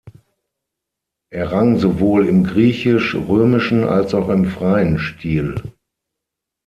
[1.31, 5.53] Er rang sowohl im griechisch-römischen als auch im freien Stil.